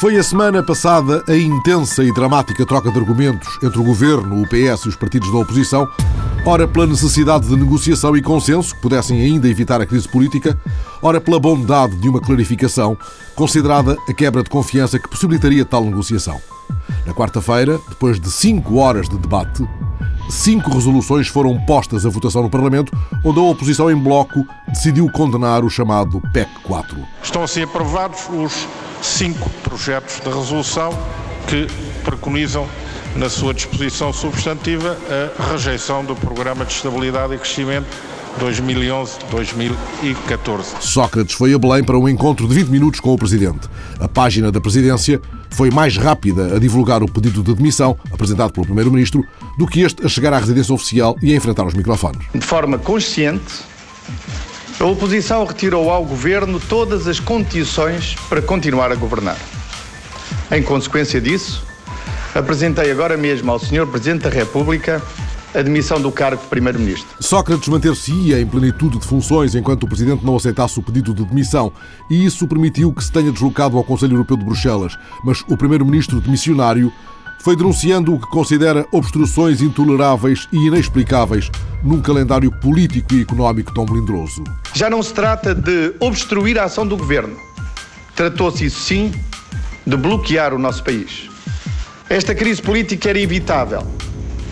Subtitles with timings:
[0.00, 4.48] Foi a semana passada a intensa e dramática troca de argumentos entre o governo, o
[4.48, 5.86] PS e os partidos da oposição,
[6.46, 10.58] ora pela necessidade de negociação e consenso que pudessem ainda evitar a crise política,
[11.02, 12.96] ora pela bondade de uma clarificação,
[13.36, 16.40] considerada a quebra de confiança que possibilitaria tal negociação.
[17.04, 19.68] Na quarta-feira, depois de cinco horas de debate,
[20.30, 22.90] cinco resoluções foram postas à votação no Parlamento,
[23.22, 26.96] onde a oposição em bloco decidiu condenar o chamado PEC 4.
[27.22, 28.66] Estão assim aprovados os
[29.02, 30.90] cinco projetos de resolução
[31.46, 31.66] que
[32.04, 32.66] preconizam
[33.16, 34.96] na sua disposição substantiva
[35.38, 37.88] a rejeição do Programa de Estabilidade e Crescimento
[38.38, 40.80] 2011-2014.
[40.80, 43.68] Sócrates foi a Belém para um encontro de 20 minutos com o Presidente.
[43.98, 45.20] A página da Presidência
[45.50, 49.24] foi mais rápida a divulgar o pedido de demissão apresentado pelo Primeiro-Ministro
[49.58, 52.24] do que este a chegar à residência oficial e a enfrentar os microfones.
[52.32, 53.64] De forma consciente,
[54.80, 59.36] a oposição retirou ao Governo todas as condições para continuar a governar.
[60.50, 61.62] Em consequência disso,
[62.34, 63.86] apresentei agora mesmo ao Sr.
[63.86, 65.02] Presidente da República
[65.54, 67.08] a demissão do cargo de Primeiro-Ministro.
[67.20, 71.70] Sócrates manter-se-ia em plenitude de funções enquanto o Presidente não aceitasse o pedido de demissão
[72.08, 74.96] e isso permitiu que se tenha deslocado ao Conselho Europeu de Bruxelas.
[75.22, 76.90] Mas o Primeiro-Ministro demissionário
[77.40, 81.50] foi denunciando o que considera obstruções intoleráveis e inexplicáveis
[81.82, 84.44] num calendário político e económico tão melindroso.
[84.74, 87.36] Já não se trata de obstruir a ação do Governo.
[88.14, 89.12] Tratou-se, isso sim,
[89.86, 91.28] de bloquear o nosso país.
[92.08, 93.86] Esta crise política era evitável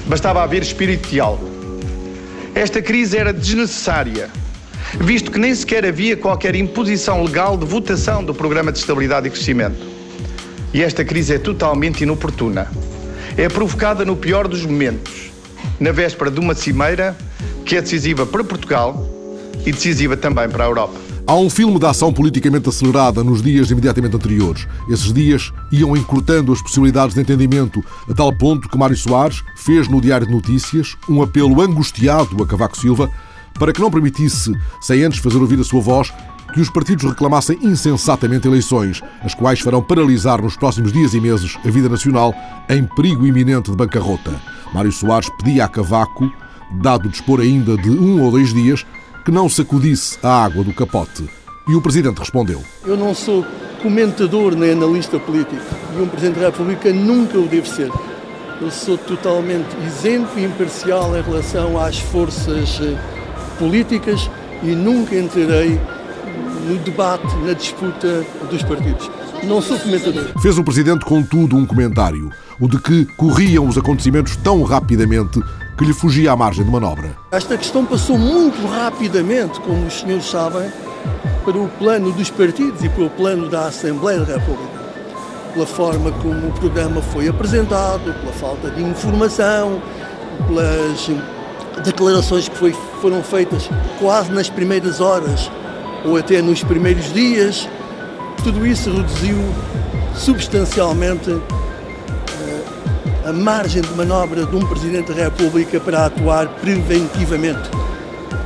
[0.09, 1.47] Bastava haver espírito de diálogo.
[2.55, 4.31] Esta crise era desnecessária,
[4.99, 9.31] visto que nem sequer havia qualquer imposição legal de votação do Programa de Estabilidade e
[9.31, 9.98] Crescimento.
[10.73, 12.71] E esta crise é totalmente inoportuna.
[13.37, 15.31] É provocada no pior dos momentos,
[15.81, 17.17] na véspera de uma cimeira
[17.65, 19.09] que é decisiva para Portugal
[19.65, 21.09] e decisiva também para a Europa.
[21.27, 24.67] Há um filme de ação politicamente acelerada nos dias imediatamente anteriores.
[24.91, 29.89] Esses dias iam encurtando as possibilidades de entendimento, a tal ponto que Mário Soares fez
[29.89, 33.11] no Diário de Notícias um apelo angustiado a Cavaco Silva
[33.59, 36.13] para que não permitisse, sem antes fazer ouvir a sua voz,
[36.53, 41.59] que os partidos reclamassem insensatamente eleições, as quais farão paralisar nos próximos dias e meses
[41.65, 42.35] a vida nacional
[42.69, 44.33] em perigo iminente de bancarrota.
[44.73, 46.31] Mário Soares pedia a Cavaco,
[46.71, 48.85] dado dispor ainda de um ou dois dias,
[49.25, 51.29] que não sacudisse a água do capote.
[51.69, 53.45] E o Presidente respondeu: Eu não sou
[53.83, 55.63] comentador nem analista político
[55.97, 57.91] e um Presidente da República nunca o deve ser.
[58.61, 62.99] Eu sou totalmente isento e imparcial em relação às forças eh,
[63.59, 64.29] políticas
[64.63, 65.79] e nunca entrarei
[66.69, 69.11] no debate, na disputa dos partidos.
[69.43, 70.27] Não sou comentador.
[70.41, 72.31] Fez o Presidente, contudo, um comentário:
[72.61, 75.43] o de que corriam os acontecimentos tão rapidamente
[75.77, 77.17] que lhe fugia à margem de manobra.
[77.31, 80.71] Esta questão passou muito rapidamente, como os senhores sabem,
[81.45, 84.79] para o plano dos partidos e para o plano da Assembleia da República.
[85.55, 89.81] Pela forma como o programa foi apresentado, pela falta de informação,
[90.47, 91.09] pelas
[91.85, 95.49] declarações que foi, foram feitas quase nas primeiras horas
[96.05, 97.69] ou até nos primeiros dias,
[98.43, 99.39] tudo isso reduziu
[100.15, 101.31] substancialmente
[103.29, 107.69] a margem de manobra de um Presidente da República para atuar preventivamente.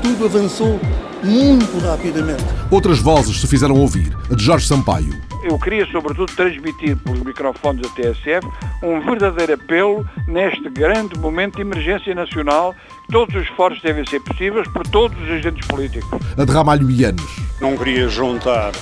[0.02, 0.80] Tudo avançou
[1.22, 2.42] muito rapidamente.
[2.68, 4.12] Outras vozes se fizeram ouvir.
[4.28, 5.14] A de Jorge Sampaio.
[5.44, 8.46] Eu queria, sobretudo, transmitir pelos microfones da TSF
[8.82, 12.74] um verdadeiro apelo neste grande momento de emergência nacional.
[13.10, 16.08] Todos os esforços devem ser possíveis por todos os agentes políticos.
[16.36, 17.41] A de Ramalho Ianes.
[17.62, 18.72] Não queria juntar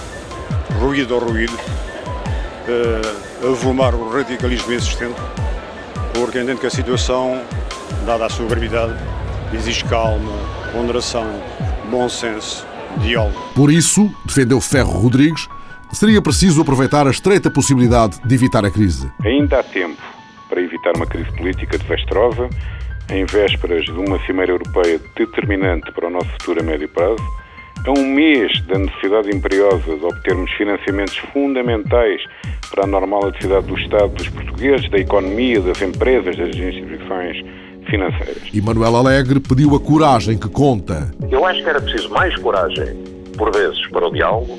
[0.80, 5.20] ruído ao ruído, uh, avolumar o radicalismo existente
[6.14, 7.42] porque entendo que a situação,
[8.06, 8.94] dada a sua gravidade,
[9.52, 10.32] exige calma,
[10.72, 11.26] ponderação,
[11.90, 12.66] bom senso,
[12.98, 13.38] diálogo.
[13.54, 15.48] Por isso, defendeu Ferro Rodrigues,
[15.92, 19.10] seria preciso aproveitar a estreita possibilidade de evitar a crise.
[19.24, 20.00] Ainda há tempo
[20.48, 22.48] para evitar uma crise política desastrosa,
[23.10, 27.22] em vésperas de uma cimeira europeia determinante para o nosso futuro a médio prazo,
[27.86, 32.22] a um mês da necessidade imperiosa de obtermos financiamentos fundamentais
[32.70, 37.44] para a normal atividade do Estado, dos portugueses, da economia, das empresas, das instituições
[37.88, 38.42] financeiras.
[38.52, 41.10] E Manuel Alegre pediu a coragem que conta.
[41.30, 42.96] Eu acho que era preciso mais coragem,
[43.36, 44.58] por vezes, para o diálogo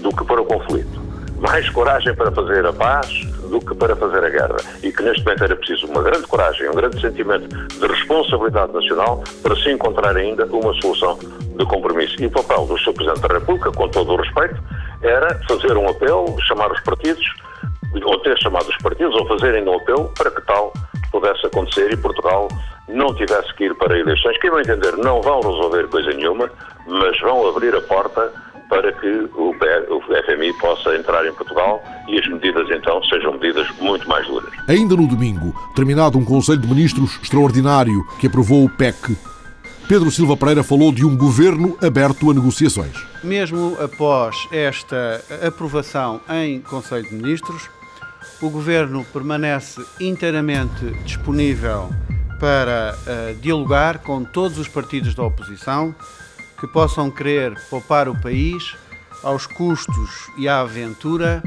[0.00, 1.02] do que para o conflito.
[1.40, 3.08] Mais coragem para fazer a paz
[3.52, 4.56] do que para fazer a guerra.
[4.82, 9.22] E que neste momento era preciso uma grande coragem, um grande sentimento de responsabilidade nacional
[9.42, 12.16] para se encontrar ainda uma solução de compromisso.
[12.20, 12.94] E o papel do Sr.
[12.94, 14.56] Presidente da República, com todo o respeito,
[15.02, 17.24] era fazer um apelo, chamar os partidos,
[18.02, 20.72] ou ter chamado os partidos, ou fazer ainda um apelo para que tal
[21.10, 22.48] pudesse acontecer e Portugal
[22.88, 26.50] não tivesse que ir para eleições, que, a meu entender, não vão resolver coisa nenhuma,
[26.86, 28.32] mas vão abrir a porta
[28.72, 29.54] para que o,
[30.24, 34.50] FMI possa entrar em Portugal e as medidas então sejam medidas muito mais duras.
[34.66, 39.14] Ainda no domingo, terminado um Conselho de Ministros extraordinário que aprovou o PEC,
[39.86, 42.96] Pedro Silva Pereira falou de um governo aberto a negociações.
[43.22, 47.68] Mesmo após esta aprovação em Conselho de Ministros,
[48.40, 51.90] o governo permanece inteiramente disponível
[52.40, 55.94] para uh, dialogar com todos os partidos da oposição
[56.62, 58.76] que possam querer poupar o país
[59.24, 61.42] aos custos e à aventura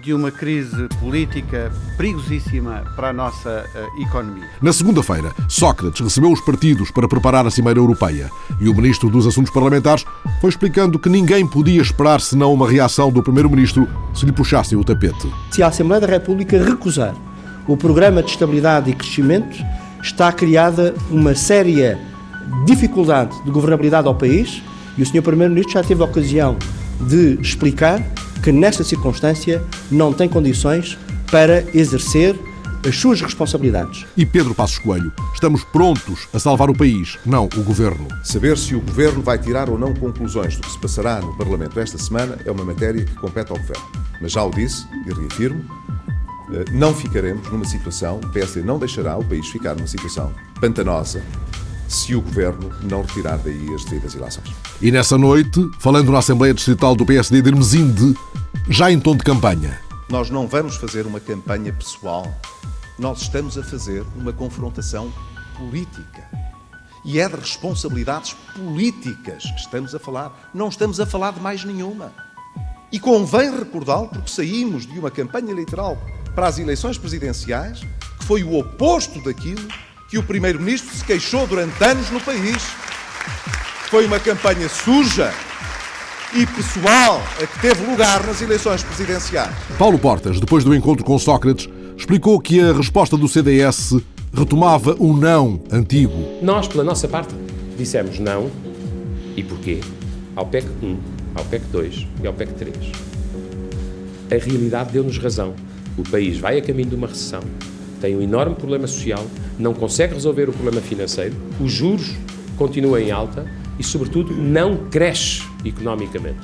[0.00, 4.48] de uma crise política perigosíssima para a nossa uh, economia.
[4.62, 8.30] Na segunda-feira, Sócrates recebeu os partidos para preparar a Cimeira Europeia
[8.60, 10.04] e o Ministro dos Assuntos Parlamentares
[10.40, 14.84] foi explicando que ninguém podia esperar senão uma reação do Primeiro-Ministro se lhe puxassem o
[14.84, 15.28] tapete.
[15.50, 17.12] Se a Assembleia da República recusar
[17.66, 19.56] o Programa de Estabilidade e Crescimento,
[20.00, 22.13] está criada uma séria
[22.64, 24.62] dificuldade de governabilidade ao país
[24.96, 25.22] e o Sr.
[25.22, 26.56] Primeiro-Ministro já teve a ocasião
[27.00, 28.00] de explicar
[28.42, 30.98] que nesta circunstância não tem condições
[31.30, 32.38] para exercer
[32.86, 34.04] as suas responsabilidades.
[34.16, 38.06] E Pedro Passos Coelho, estamos prontos a salvar o país, não o governo.
[38.22, 41.80] Saber se o governo vai tirar ou não conclusões do que se passará no Parlamento
[41.80, 43.84] esta semana é uma matéria que compete ao governo.
[44.20, 45.64] Mas já o disse e reafirmo,
[46.52, 50.30] eh, não ficaremos numa situação, o PSD não deixará o país ficar numa situação
[50.60, 51.22] pantanosa
[51.94, 54.50] se o governo não retirar daí as devidas ilações.
[54.82, 58.14] E nessa noite, falando na Assembleia Distrital do PSD de Hermesinde,
[58.68, 59.78] já em tom de campanha.
[60.10, 62.34] Nós não vamos fazer uma campanha pessoal,
[62.98, 65.12] nós estamos a fazer uma confrontação
[65.56, 66.28] política.
[67.04, 71.64] E é de responsabilidades políticas que estamos a falar, não estamos a falar de mais
[71.64, 72.12] nenhuma.
[72.90, 75.96] E convém recordá-lo porque saímos de uma campanha eleitoral
[76.34, 77.80] para as eleições presidenciais
[78.18, 79.66] que foi o oposto daquilo
[80.08, 82.62] que o Primeiro-Ministro se queixou durante anos no país.
[83.88, 85.32] Foi uma campanha suja
[86.34, 89.54] e pessoal a que teve lugar nas eleições presidenciais.
[89.78, 93.96] Paulo Portas, depois do encontro com Sócrates, explicou que a resposta do CDS
[94.32, 96.40] retomava o não antigo.
[96.42, 97.34] Nós, pela nossa parte,
[97.78, 98.50] dissemos não.
[99.36, 99.80] E porquê?
[100.34, 100.98] Ao PEC 1,
[101.36, 102.76] ao PEC 2 e ao PEC 3.
[104.32, 105.54] A realidade deu-nos razão.
[105.96, 107.40] O país vai a caminho de uma recessão
[108.04, 109.26] tem um enorme problema social,
[109.58, 112.14] não consegue resolver o problema financeiro, os juros
[112.54, 113.46] continuam em alta
[113.78, 116.36] e, sobretudo, não cresce economicamente.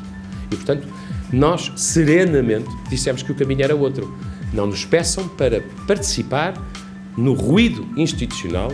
[0.51, 0.89] E, portanto,
[1.31, 4.11] nós serenamente dissemos que o caminho era outro.
[4.55, 6.55] Não nos peçam para participar
[7.15, 8.73] no ruído institucional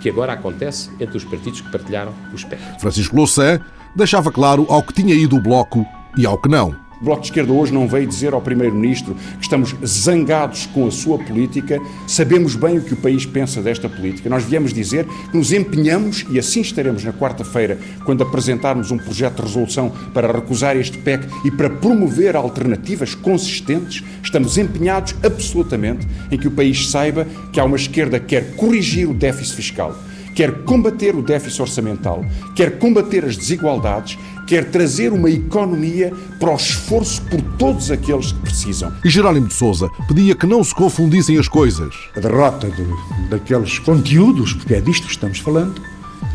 [0.00, 2.80] que agora acontece entre os partidos que partilharam o espectro.
[2.80, 3.60] Francisco Louçã
[3.94, 5.86] deixava claro ao que tinha ido o Bloco
[6.18, 6.81] e ao que não.
[7.02, 10.90] O Bloco de Esquerda hoje não veio dizer ao Primeiro-Ministro que estamos zangados com a
[10.92, 14.30] sua política, sabemos bem o que o país pensa desta política.
[14.30, 19.34] Nós viemos dizer que nos empenhamos, e assim estaremos na quarta-feira, quando apresentarmos um projeto
[19.34, 26.38] de resolução para recusar este PEC e para promover alternativas consistentes, estamos empenhados absolutamente em
[26.38, 29.98] que o país saiba que há uma esquerda que quer corrigir o déficit fiscal
[30.34, 32.24] quer combater o déficit orçamental,
[32.54, 38.40] quer combater as desigualdades quer trazer uma economia para o esforço por todos aqueles que
[38.40, 38.92] precisam.
[39.04, 41.94] E Jerónimo de Souza pedia que não se confundissem as coisas.
[42.16, 45.80] A derrota de, daqueles conteúdos, porque é disto que estamos falando,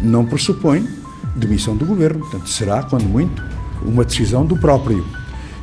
[0.02, 0.88] não pressupõe
[1.36, 2.22] demissão do governo.
[2.22, 3.44] Portanto, será, quando muito,
[3.84, 5.06] uma decisão do próprio.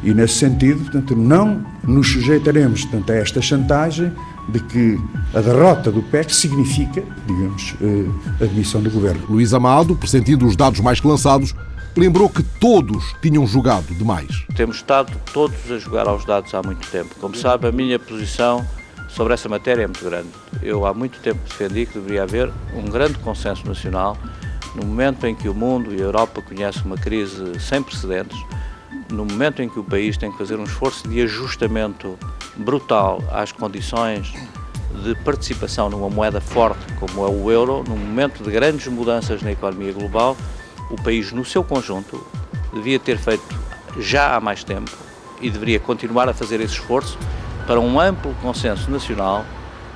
[0.03, 4.13] E, nesse sentido, portanto, não nos sujeitaremos portanto, a esta chantagem
[4.49, 5.01] de que
[5.35, 9.25] a derrota do PEC significa, digamos, eh, a demissão do governo.
[9.29, 11.55] Luís Amado, pressentindo os dados mais que lançados,
[11.97, 14.45] lembrou que todos tinham jogado demais.
[14.55, 17.15] Temos estado todos a jogar aos dados há muito tempo.
[17.21, 18.67] Como sabe, a minha posição
[19.09, 20.29] sobre essa matéria é muito grande.
[20.63, 24.17] Eu há muito tempo defendi que deveria haver um grande consenso nacional
[24.75, 28.37] no momento em que o mundo e a Europa conhecem uma crise sem precedentes,
[29.11, 32.19] no momento em que o país tem que fazer um esforço de ajustamento
[32.57, 34.33] brutal às condições
[35.03, 39.53] de participação numa moeda forte como é o euro, num momento de grandes mudanças na
[39.53, 40.37] economia global,
[40.91, 42.25] o país no seu conjunto
[42.73, 43.45] devia ter feito
[43.99, 44.91] já há mais tempo
[45.41, 47.19] e deveria continuar a fazer esse esforço
[47.67, 49.45] para um amplo consenso nacional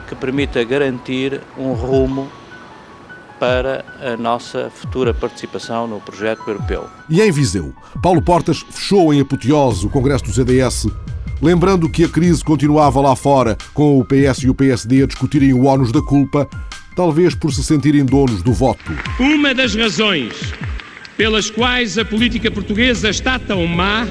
[0.08, 2.30] que permita garantir um rumo
[3.38, 6.88] para a nossa futura participação no projeto europeu.
[7.08, 7.72] E em Viseu,
[8.02, 10.86] Paulo Portas fechou em apoteose o Congresso do CDS,
[11.40, 15.52] lembrando que a crise continuava lá fora, com o PS e o PSD a discutirem
[15.52, 16.48] o ónus da culpa,
[16.94, 18.92] talvez por se sentirem donos do voto.
[19.18, 20.34] Uma das razões
[21.16, 24.06] pelas quais a política portuguesa está tão má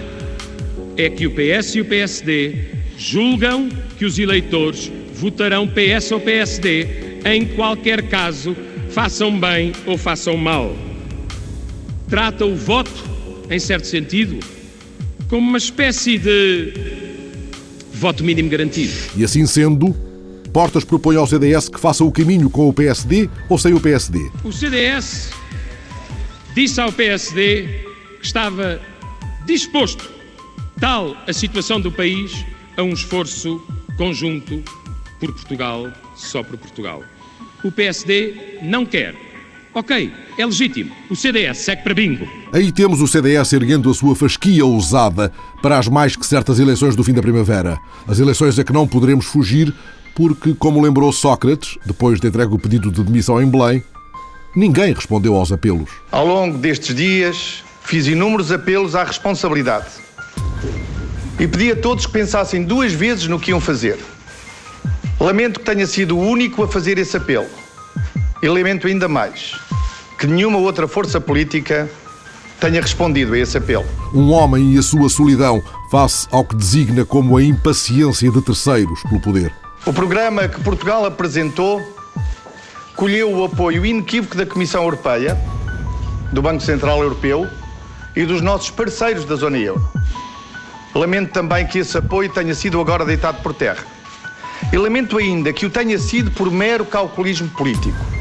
[0.98, 2.66] é que o PS e o PSD
[2.98, 8.56] julgam que os eleitores votarão PS ou PSD em qualquer caso,
[8.90, 10.76] façam bem ou façam mal.
[12.10, 12.92] Trata o voto
[13.50, 14.40] em certo sentido,
[15.30, 17.07] como uma espécie de
[17.98, 18.94] voto mínimo garantido.
[19.16, 19.96] E assim sendo,
[20.54, 24.20] Portas propõe ao CDS que faça o caminho com o PSD ou sem o PSD.
[24.44, 25.32] O CDS
[26.56, 27.84] disse ao PSD
[28.20, 28.82] que estava
[29.46, 30.10] disposto,
[30.80, 32.32] tal a situação do país,
[32.76, 33.62] a um esforço
[33.98, 34.64] conjunto
[35.20, 37.04] por Portugal, só por Portugal.
[37.64, 39.14] O PSD não quer.
[39.78, 40.92] Ok, é legítimo.
[41.08, 42.28] O CDS segue para bingo.
[42.52, 45.32] Aí temos o CDS erguendo a sua fasquia ousada
[45.62, 47.78] para as mais que certas eleições do fim da primavera.
[48.08, 49.72] As eleições a que não poderemos fugir
[50.16, 53.84] porque, como lembrou Sócrates, depois de entregue o pedido de demissão em Belém,
[54.56, 55.92] ninguém respondeu aos apelos.
[56.12, 59.86] Ao longo destes dias, fiz inúmeros apelos à responsabilidade
[61.40, 64.00] e pedi a todos que pensassem duas vezes no que iam fazer.
[65.20, 67.46] Lamento que tenha sido o único a fazer esse apelo.
[68.42, 69.67] E lamento ainda mais
[70.18, 71.90] que nenhuma outra força política
[72.60, 73.86] tenha respondido a esse apelo.
[74.14, 79.02] Um homem e a sua solidão face ao que designa como a impaciência de terceiros
[79.04, 79.54] pelo poder.
[79.86, 81.82] O programa que Portugal apresentou
[82.96, 85.38] colheu o apoio inequívoco da Comissão Europeia,
[86.34, 87.48] do Banco Central Europeu
[88.16, 89.88] e dos nossos parceiros da zona euro.
[90.96, 93.86] Lamento também que esse apoio tenha sido agora deitado por terra.
[94.74, 98.17] E lamento ainda que o tenha sido por mero calculismo político.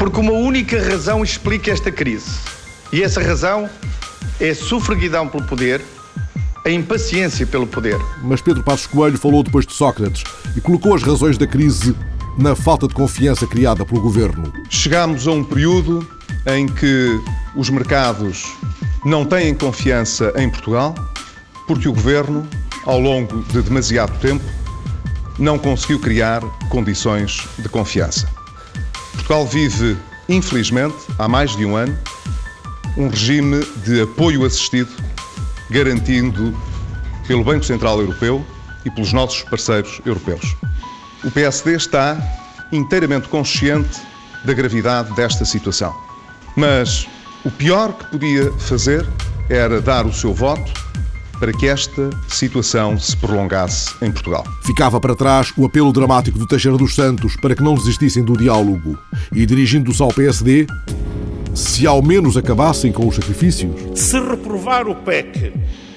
[0.00, 2.40] Porque uma única razão explica esta crise.
[2.90, 3.68] E essa razão
[4.40, 5.82] é a sufraguidão pelo poder
[6.64, 7.98] a impaciência pelo poder.
[8.22, 10.24] Mas Pedro Passos Coelho falou depois de Sócrates
[10.56, 11.94] e colocou as razões da crise
[12.38, 14.50] na falta de confiança criada pelo governo.
[14.70, 16.08] Chegamos a um período
[16.46, 17.20] em que
[17.54, 18.56] os mercados
[19.04, 20.94] não têm confiança em Portugal
[21.66, 22.48] porque o governo,
[22.86, 24.44] ao longo de demasiado tempo,
[25.38, 26.40] não conseguiu criar
[26.70, 28.39] condições de confiança.
[29.30, 29.96] Portugal vive,
[30.28, 31.96] infelizmente, há mais de um ano,
[32.96, 34.90] um regime de apoio assistido
[35.70, 36.52] garantindo
[37.28, 38.44] pelo Banco Central Europeu
[38.84, 40.56] e pelos nossos parceiros europeus.
[41.22, 42.18] O PSD está
[42.72, 44.00] inteiramente consciente
[44.44, 45.94] da gravidade desta situação.
[46.56, 47.06] Mas
[47.44, 49.06] o pior que podia fazer
[49.48, 50.72] era dar o seu voto
[51.40, 54.44] para que esta situação se prolongasse em Portugal.
[54.62, 58.36] Ficava para trás o apelo dramático do Teixeira dos Santos para que não desistissem do
[58.36, 58.98] diálogo
[59.34, 60.66] e, dirigindo-se ao PSD,
[61.54, 63.74] se ao menos acabassem com os sacrifícios.
[63.98, 65.54] Se reprovar o PEC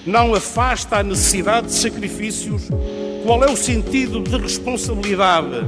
[0.08, 2.70] não afasta a necessidade de sacrifícios,
[3.24, 5.62] qual é o sentido de responsabilidade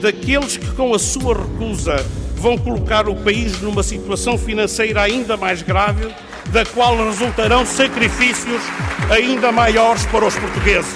[0.00, 1.96] daqueles que, com a sua recusa,
[2.36, 6.08] vão colocar o país numa situação financeira ainda mais grave,
[6.48, 8.62] da qual resultarão sacrifícios
[9.10, 10.94] ainda maiores para os portugueses?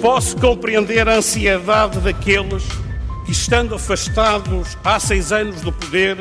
[0.00, 2.64] Posso compreender a ansiedade daqueles
[3.24, 6.16] que, estando afastados há seis anos do poder,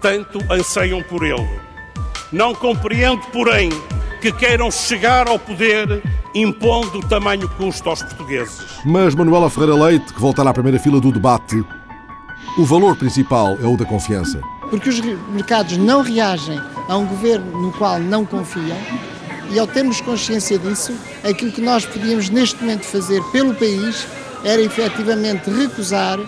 [0.00, 1.48] tanto anseiam por ele.
[2.32, 3.70] Não compreendo, porém,
[4.20, 6.02] que queiram chegar ao poder
[6.34, 8.60] impondo tamanho custo aos portugueses.
[8.84, 11.64] Mas Manuela Ferreira Leite, que voltará à primeira fila do debate,
[12.58, 14.40] o valor principal é o da confiança.
[14.70, 18.76] Porque os mercados não reagem a um governo no qual não confiam
[19.50, 24.06] e ao termos consciência disso, aquilo que nós podíamos neste momento fazer pelo país
[24.42, 26.18] era efetivamente recusar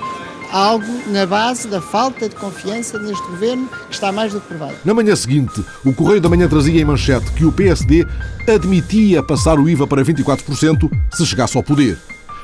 [0.53, 4.75] algo na base da falta de confiança neste governo que está mais do que provado.
[4.85, 8.07] Na manhã seguinte, o Correio da Manhã trazia em manchete que o PSD
[8.49, 11.99] admitia passar o IVA para 24% se chegasse ao poder.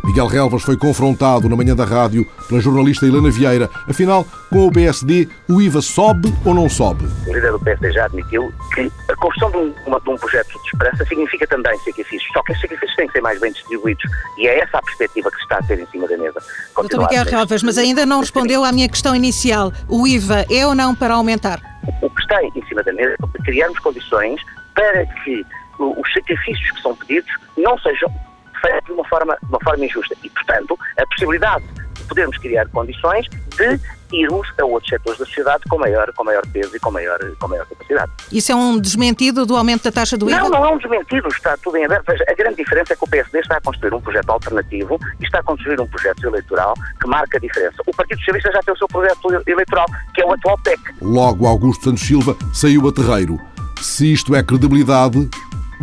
[0.05, 3.71] Miguel Relvas foi confrontado na manhã da rádio pela jornalista Helena Vieira.
[3.89, 7.07] Afinal, com o PSD, o IVA sobe ou não sobe?
[7.27, 10.49] O líder do PSD já admitiu que a construção de um, uma, de um projeto
[10.49, 14.05] de esperança significa também sacrifícios, só que esses sacrifícios têm que ser mais bem distribuídos
[14.39, 16.43] e é essa a perspectiva que se está a ter em cima da mesa.
[16.75, 19.73] Doutor Miguel Relvas, mas ainda não respondeu à minha questão inicial.
[19.89, 21.61] O IVA é ou não para aumentar?
[22.01, 24.41] O que está em cima da mesa é criarmos condições
[24.75, 25.45] para que
[25.79, 28.13] os sacrifícios que são pedidos não sejam
[28.63, 30.15] feito de uma forma, de uma forma injusta.
[30.23, 31.65] E, portanto, a possibilidade
[31.95, 33.81] de podermos criar condições de
[34.13, 37.49] irmos a outros setores da sociedade com maior, com maior peso e com maior, com
[37.49, 38.13] maior capacidade.
[38.31, 40.41] Isso é um desmentido do aumento da taxa do IVA?
[40.41, 42.05] Não, não é um desmentido, está tudo em aberto.
[42.07, 45.25] Veja, a grande diferença é que o PSD está a construir um projeto alternativo e
[45.25, 47.77] está a construir um projeto eleitoral que marca a diferença.
[47.87, 50.81] O Partido Socialista já tem o seu projeto eleitoral, que é o atual PEC.
[51.01, 53.41] Logo, Augusto Santos Silva saiu a terreiro.
[53.81, 55.29] Se isto é credibilidade,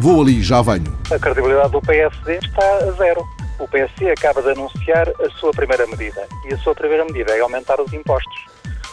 [0.02, 0.98] Vou ali, já venho.
[1.12, 3.22] A credibilidade do PSD está a zero.
[3.60, 6.26] O PSD acaba de anunciar a sua primeira medida.
[6.46, 8.46] E a sua primeira medida é aumentar os impostos.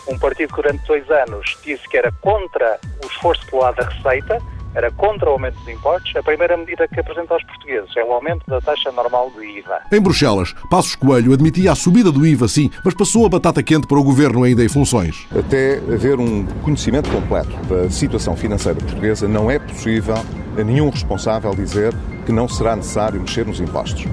[0.08, 3.88] Um partido que durante dois anos disse que era contra o esforço pelo lado da
[3.88, 4.42] receita,
[4.76, 8.12] era contra o aumento dos impostos, a primeira medida que apresenta aos portugueses é o
[8.12, 9.80] aumento da taxa normal do IVA.
[9.90, 13.86] Em Bruxelas, Passos Coelho admitia a subida do IVA, sim, mas passou a batata quente
[13.86, 15.26] para o governo ainda em funções.
[15.34, 20.16] Até haver um conhecimento completo da situação financeira portuguesa, não é possível
[20.58, 21.94] a nenhum responsável dizer
[22.26, 24.04] que não será necessário mexer nos impostos.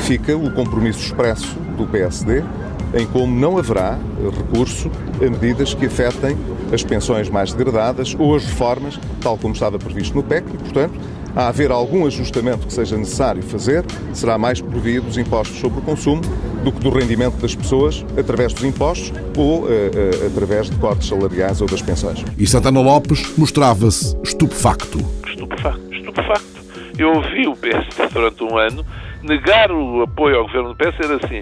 [0.00, 2.44] Fica o compromisso expresso do PSD
[2.94, 3.98] em como não haverá
[4.36, 6.36] recurso a medidas que afetem
[6.72, 10.98] as pensões mais degradadas ou as reformas, tal como estava previsto no PEC, e, portanto,
[11.34, 15.78] a haver algum ajustamento que seja necessário fazer, será mais por via dos impostos sobre
[15.78, 16.22] o consumo
[16.64, 21.08] do que do rendimento das pessoas através dos impostos ou uh, uh, através de cortes
[21.08, 22.24] salariais ou das pensões.
[22.36, 24.98] E Santana Lopes mostrava-se estupefacto.
[25.26, 26.60] Estupefacto, estupefacto.
[26.98, 28.84] Eu ouvi o PSD durante um ano
[29.22, 31.40] negar o apoio ao governo do PS era assim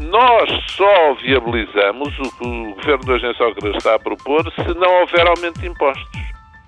[0.00, 5.00] nós só viabilizamos o que o governo do Agência Sócrates está a propor se não
[5.00, 6.08] houver aumento de impostos.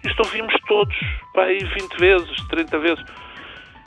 [0.04, 0.96] Isto ouvimos todos,
[1.36, 3.04] aí 20 vezes, 30 vezes.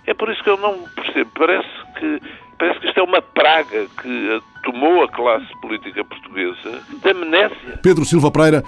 [0.07, 1.29] É por isso que eu não percebo.
[1.35, 2.21] Parece que,
[2.57, 7.79] parece que isto é uma praga que tomou a classe política portuguesa de amnésia.
[7.83, 8.63] Pedro Silva Pereira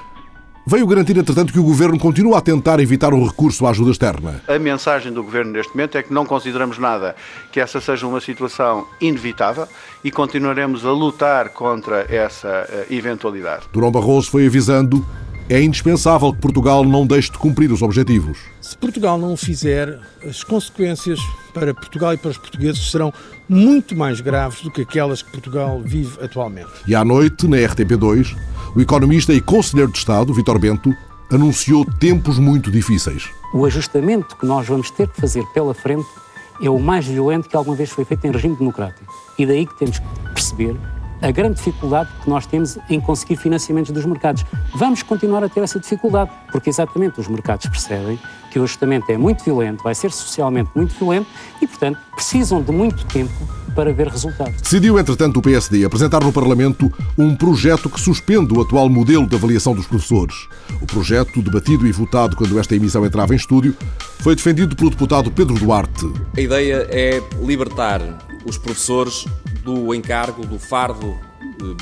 [0.69, 4.41] Veio garantir, entretanto, que o Governo continua a tentar evitar o recurso à ajuda externa.
[4.45, 7.15] A mensagem do Governo neste momento é que não consideramos nada
[7.53, 9.65] que essa seja uma situação inevitável
[10.03, 13.63] e continuaremos a lutar contra essa eh, eventualidade.
[13.71, 15.05] Durão Barroso foi avisando
[15.49, 18.37] é indispensável que Portugal não deixe de cumprir os objetivos.
[18.61, 21.19] Se Portugal não o fizer, as consequências
[21.53, 23.13] para Portugal e para os portugueses serão
[23.47, 26.69] muito mais graves do que aquelas que Portugal vive atualmente.
[26.85, 28.35] E à noite, na RTP2,
[28.75, 30.93] o economista e conselheiro de Estado, Vitor Bento,
[31.31, 33.29] anunciou tempos muito difíceis.
[33.53, 36.07] O ajustamento que nós vamos ter que fazer pela frente
[36.61, 39.13] é o mais violento que alguma vez foi feito em regime democrático.
[39.37, 40.75] E daí que temos que perceber
[41.21, 44.45] a grande dificuldade que nós temos em conseguir financiamentos dos mercados.
[44.75, 49.17] Vamos continuar a ter essa dificuldade, porque exatamente os mercados percebem que o ajustamento é
[49.17, 51.27] muito violento, vai ser socialmente muito violento
[51.61, 53.33] e, portanto, precisam de muito tempo
[53.77, 54.59] para ver resultados.
[54.59, 59.35] Decidiu, entretanto, o PSD apresentar no Parlamento um projeto que suspende o atual modelo de
[59.35, 60.47] avaliação dos professores.
[60.81, 63.75] O projeto, debatido e votado quando esta emissão entrava em estúdio,
[64.19, 66.11] foi defendido pelo deputado Pedro Duarte.
[66.35, 68.01] A ideia é libertar
[68.45, 69.25] os professores
[69.63, 71.15] do encargo, do fardo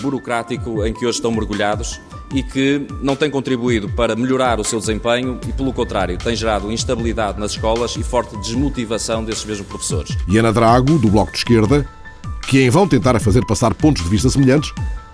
[0.01, 1.99] burocrático em que hoje estão mergulhados
[2.33, 6.71] e que não tem contribuído para melhorar o seu desempenho e, pelo contrário, tem gerado
[6.71, 10.17] instabilidade nas escolas e forte desmotivação desses mesmos professores.
[10.27, 11.87] E Ana Drago, do Bloco de Esquerda,
[12.47, 14.73] que em vão tentar fazer passar pontos de vista semelhantes,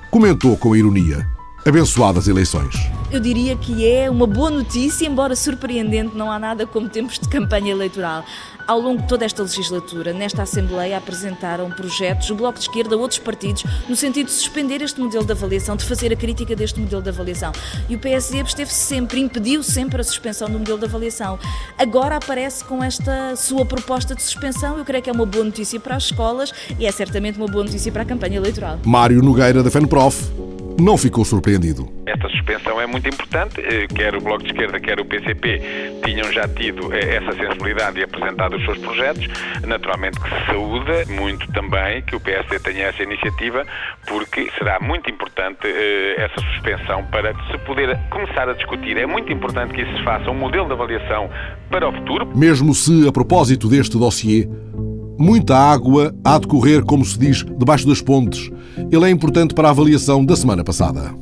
[0.10, 1.28] comentou com ironia:
[1.66, 2.76] abençoadas eleições.
[3.12, 7.28] Eu diria que é uma boa notícia, embora surpreendente, não há nada como tempos de
[7.28, 8.24] campanha eleitoral.
[8.67, 13.19] Ao longo de toda esta legislatura, nesta Assembleia apresentaram projetos, o Bloco de Esquerda, outros
[13.19, 17.02] partidos, no sentido de suspender este modelo de avaliação, de fazer a crítica deste modelo
[17.02, 17.52] de avaliação.
[17.89, 21.39] E o PSD absteve-se sempre, impediu sempre a suspensão do modelo de avaliação.
[21.78, 25.80] Agora aparece com esta sua proposta de suspensão, eu creio que é uma boa notícia
[25.80, 28.80] para as escolas e é certamente uma boa notícia para a campanha eleitoral.
[28.86, 30.41] Mário Nogueira, da FENPROF
[30.80, 31.88] não ficou surpreendido.
[32.06, 35.62] Esta suspensão é muito importante, eh, quer o Bloco de Esquerda, quer o PCP
[36.04, 38.04] tinham já tido eh, essa sensibilidade e
[38.52, 39.28] apresentado os seus projetos.
[39.66, 43.66] Naturalmente que se saúda muito também que o PSD tenha essa iniciativa,
[44.08, 48.98] porque será muito importante eh, essa suspensão para se poder começar a discutir.
[48.98, 51.30] É muito importante que isso se faça um modelo de avaliação
[51.70, 52.28] para o futuro.
[52.36, 54.48] Mesmo se, a propósito deste dossiê,
[55.20, 58.50] Muita água há de correr, como se diz, debaixo das pontes.
[58.92, 61.14] Ele é importante para a avaliação da semana passada.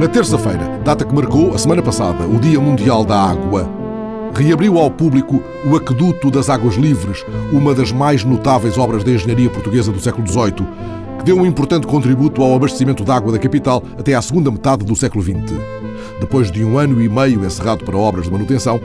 [0.00, 3.68] Na terça-feira, data que marcou a semana passada o Dia Mundial da Água,
[4.34, 9.50] reabriu ao público o Aqueduto das Águas Livres, uma das mais notáveis obras de engenharia
[9.50, 10.66] portuguesa do século XVIII,
[11.18, 14.86] que deu um importante contributo ao abastecimento de água da capital até à segunda metade
[14.86, 15.52] do século XX.
[16.18, 18.80] Depois de um ano e meio encerrado para obras de manutenção,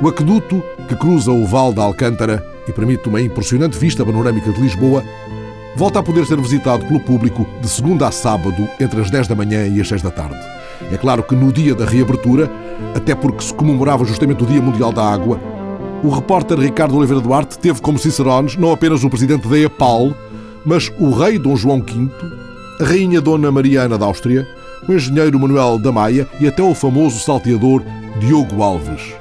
[0.00, 4.60] o aqueduto, que cruza o Val da Alcântara e permite uma impressionante vista panorâmica de
[4.60, 5.02] Lisboa,
[5.76, 9.34] volta a poder ser visitado pelo público de segunda a sábado, entre as 10 da
[9.34, 10.40] manhã e as 6 da tarde.
[10.90, 12.50] É claro que no dia da reabertura,
[12.94, 15.38] até porque se comemorava justamente o Dia Mundial da Água,
[16.02, 20.14] o repórter Ricardo Oliveira Duarte teve como cicerones não apenas o presidente da EPAL,
[20.64, 22.08] mas o rei Dom João V,
[22.80, 24.48] a rainha Dona Mariana da Áustria,
[24.88, 27.82] o engenheiro Manuel da Maia e até o famoso salteador
[28.18, 29.12] Diogo Alves,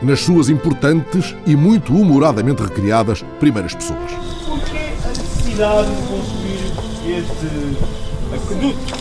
[0.00, 4.83] nas suas importantes e muito humoradamente recriadas primeiras pessoas.
[5.54, 6.72] Que necessidade de construir
[7.06, 7.46] este
[8.34, 8.94] aqueduto?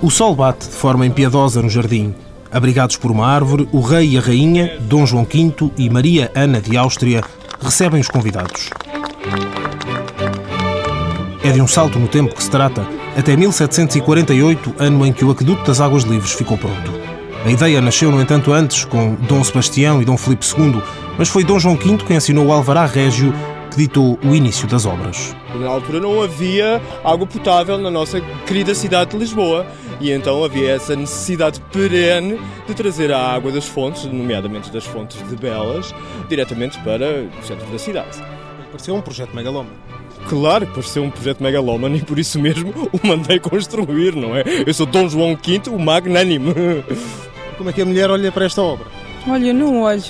[0.00, 2.14] O sol bate de forma impiedosa no jardim.
[2.52, 6.60] Abrigados por uma árvore, o rei e a rainha, Dom João V e Maria Ana
[6.60, 7.24] de Áustria,
[7.60, 8.70] recebem os convidados.
[11.42, 15.30] É de um salto no tempo que se trata, até 1748, ano em que o
[15.32, 16.92] Aqueduto das Águas Livres ficou pronto.
[17.44, 20.80] A ideia nasceu, no entanto, antes, com Dom Sebastião e Dom Filipe II,
[21.18, 23.34] mas foi Dom João V quem assinou o Alvará Régio
[23.74, 25.34] que ditou o início das obras.
[25.56, 29.66] Na altura não havia água potável na nossa querida cidade de Lisboa
[30.00, 35.18] e então havia essa necessidade perene de trazer a água das fontes, nomeadamente das fontes
[35.28, 35.92] de Belas,
[36.28, 38.22] diretamente para o centro da cidade.
[38.70, 39.76] Pareceu um projeto megalómano.
[40.28, 44.44] Claro que pareceu um projeto megalómano e por isso mesmo o mandei construir, não é?
[44.64, 46.54] Eu sou Dom João V, o magnânime.
[47.58, 48.86] Como é que a mulher olha para esta obra?
[49.26, 50.02] Olha, eu não olho.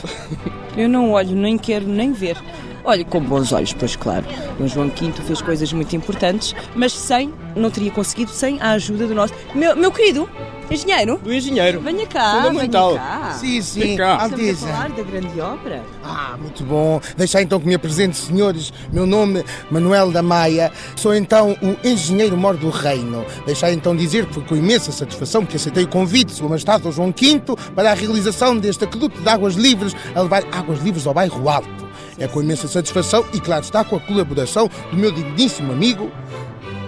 [0.77, 2.37] Eu não olho, nem quero nem ver.
[2.85, 4.27] Olha, com bons olhos, pois claro.
[4.59, 9.07] Dom João V fez coisas muito importantes, mas sem, não teria conseguido sem a ajuda
[9.07, 9.35] do nosso.
[9.55, 10.29] Meu, meu querido,
[10.71, 11.19] engenheiro?
[11.23, 11.81] Do engenheiro.
[11.81, 12.90] Venha cá, Fundamental.
[12.90, 13.33] venha cá.
[13.38, 14.19] Sim, sim, Vem cá.
[14.25, 15.83] Estamos a falar da grande obra.
[16.03, 17.01] Ah, muito bom.
[17.17, 18.73] Deixar então que me apresente, senhores.
[18.93, 20.73] Meu nome Manuel da Maia.
[20.97, 23.25] Sou então o engenheiro mor do reino.
[23.47, 26.90] Deixar então dizer que foi com imensa satisfação que aceitei o convite de Sua Majestade
[26.90, 27.40] João V
[27.75, 31.85] para a realização deste aqueduto de águas livres a levar águas livres ao bairro Alto.
[32.19, 36.11] É com imensa satisfação e, claro está, com a colaboração do meu digníssimo amigo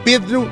[0.06, 0.48] Pedro.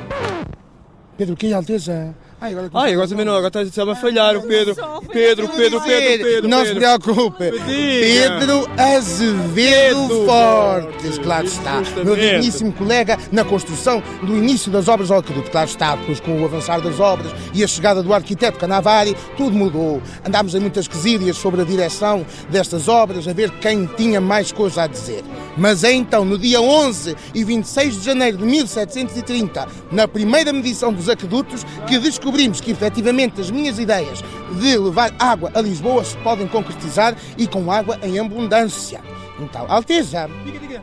[1.15, 2.13] Pedro, quem, Alteza?
[2.45, 4.75] Ai, agora, Ai, agora também não, agora está a falhar o Pedro.
[5.11, 6.47] Pedro, Pedro, Pedro, Pedro.
[6.47, 6.99] Não se Pedro.
[6.99, 7.51] preocupe.
[7.65, 11.81] Pedro Azevedo Fortes, claro está.
[12.03, 15.49] Meu digníssimo colega na construção do início das obras ao aqueduto.
[15.49, 19.55] Claro está, depois com o avançar das obras e a chegada do arquiteto Canavari, tudo
[19.55, 19.99] mudou.
[20.23, 24.83] Andámos em muitas quesílias sobre a direção destas obras, a ver quem tinha mais coisa
[24.83, 25.23] a dizer.
[25.57, 30.93] Mas é então, no dia 11 e 26 de janeiro de 1730, na primeira medição
[30.93, 31.97] dos aquedutos, que
[32.35, 34.21] descobrimos que efetivamente as minhas ideias
[34.59, 38.99] de levar água a Lisboa se podem concretizar e com água em abundância.
[39.39, 40.29] Então, Alteza,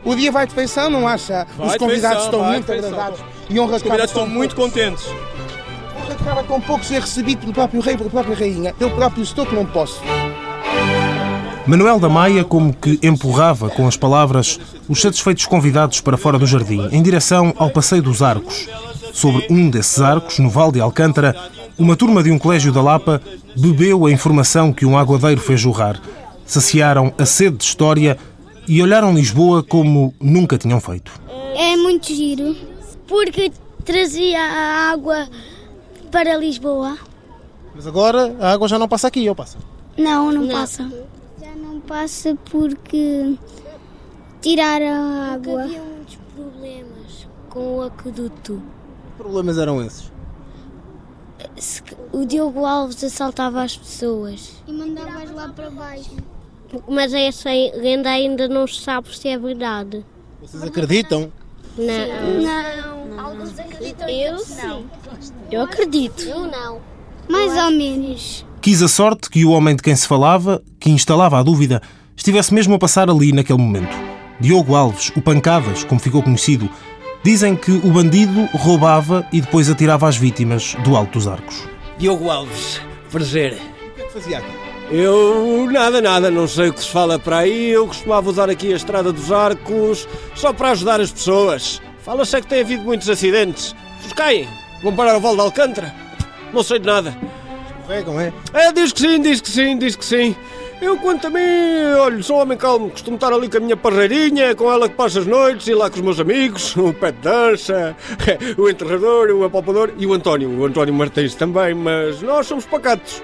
[0.03, 1.45] o dia vai de feição, não acha?
[1.57, 2.89] Vai Os de convidados feição, estão de muito feição.
[2.89, 5.05] agradados e honra Os convidados estão tão muito pouco- contentes.
[5.07, 8.73] honra acaba tão pouco ser recebido pelo próprio rei, pela própria rainha.
[8.79, 10.01] Eu próprio estou que não posso.
[11.65, 16.45] Manuel da Maia como que empurrava com as palavras os satisfeitos convidados para fora do
[16.45, 18.67] jardim, em direção ao Passeio dos Arcos.
[19.13, 21.35] Sobre um desses arcos, no Val de Alcântara,
[21.77, 23.21] uma turma de um colégio da Lapa
[23.55, 26.01] bebeu a informação que um aguadeiro fez jorrar.
[26.45, 28.17] Saciaram a sede de história
[28.67, 31.11] e olharam Lisboa como nunca tinham feito.
[31.55, 32.55] É muito giro,
[33.07, 33.51] porque
[33.85, 35.29] trazia a água
[36.11, 36.97] para Lisboa.
[37.75, 39.59] Mas agora a água já não passa aqui, ou passa?
[39.95, 40.91] Não, não, passa.
[41.39, 43.35] Já não passa porque
[44.41, 45.63] tiraram a água.
[45.63, 48.61] Havia muitos problemas com o aqueduto.
[49.13, 50.11] Que problemas eram esses?
[52.11, 54.63] O Diogo Alves assaltava as pessoas.
[54.67, 56.15] E mandava-as lá para baixo.
[56.89, 60.03] Mas essa lenda ainda não se sabe se é verdade.
[60.41, 61.31] Vocês acreditam?
[61.77, 62.41] Não.
[62.41, 63.19] Não.
[63.19, 64.85] Alguns acreditam Eu sim.
[65.51, 66.23] Eu acredito.
[66.23, 66.81] Eu não.
[67.29, 68.45] Mais ou menos.
[68.61, 71.81] Quis a sorte que o homem de quem se falava, que instalava a dúvida,
[72.15, 73.95] estivesse mesmo a passar ali naquele momento.
[74.39, 76.69] Diogo Alves, o Pancadas, como ficou conhecido,
[77.23, 81.67] dizem que o bandido roubava e depois atirava às vítimas do Alto dos Arcos.
[81.97, 82.81] Diogo Alves,
[83.11, 83.53] prazer.
[83.53, 84.63] O que é que fazia aqui?
[84.91, 87.69] Eu nada, nada, não sei o que se fala para aí.
[87.69, 91.81] Eu costumava usar aqui a Estrada dos Arcos só para ajudar as pessoas.
[92.03, 93.73] Fala-se é que tem havido muitos acidentes.
[94.05, 94.47] Os caem,
[94.83, 95.95] vão parar ao Val de Alcântara.
[96.51, 97.15] Não sei de nada.
[97.79, 98.33] Escorregam, é?
[98.53, 100.35] É, diz que sim, diz que sim, diz que sim.
[100.81, 101.39] Eu, quanto a mim,
[101.97, 104.95] olha, sou um homem calmo, costumo estar ali com a minha parreirinha, com ela que
[104.95, 107.95] passa as noites, e lá com os meus amigos, o pé de dança,
[108.57, 113.23] o enterrador, o apalpador e o António, o António Martins também, mas nós somos pacatos.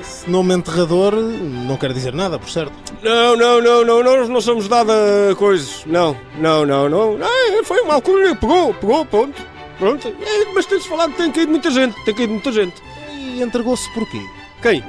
[0.00, 2.72] Esse nome enterrador não quer dizer nada, por certo.
[3.02, 4.92] Não, não, não, não, nós não somos dada
[5.30, 5.84] a coisas.
[5.84, 7.18] Não, não, não, não.
[7.20, 9.42] Ah, foi uma alcunha, pegou, pegou, pronto.
[9.78, 10.08] Pronto.
[10.08, 12.82] É, mas tem-se falado que tem caído muita gente, tem caído muita gente.
[13.12, 14.20] E entregou-se porquê?
[14.60, 14.82] Quem?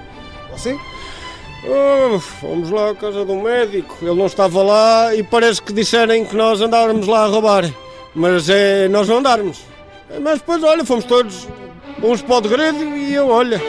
[0.51, 0.77] Você?
[1.63, 6.25] Oh, fomos lá à casa do médico, ele não estava lá e parece que disserem
[6.25, 7.69] que nós andávamos lá a roubar.
[8.15, 9.61] Mas é nós não andarmos.
[10.21, 11.47] Mas depois, olha, fomos todos
[12.01, 13.61] uns para o degredo e eu, olha,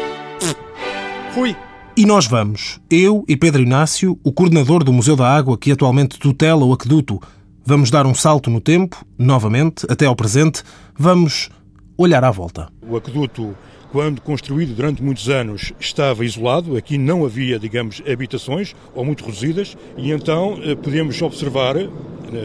[1.34, 1.56] fui.
[1.96, 6.18] E nós vamos, eu e Pedro Inácio, o coordenador do Museu da Água que atualmente
[6.18, 7.20] tutela o aqueduto,
[7.64, 10.62] vamos dar um salto no tempo, novamente, até ao presente,
[10.96, 11.50] vamos
[11.98, 12.68] olhar à volta.
[12.88, 13.54] O aqueduto
[13.90, 19.76] quando construído durante muitos anos, estava isolado, aqui não havia, digamos, habitações, ou muito reduzidas,
[19.96, 21.88] e então eh, podemos observar, eh,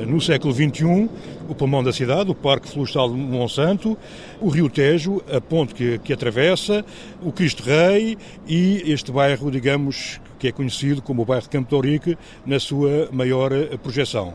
[0.07, 1.09] no século XXI,
[1.47, 3.95] o pulmão da cidade, o Parque Florestal de Monsanto,
[4.41, 6.83] o Rio Tejo, a ponte que, que atravessa,
[7.21, 11.81] o Cristo Rei e este bairro, digamos, que é conhecido como o bairro de Campo
[11.81, 14.33] de na sua maior eh, projeção.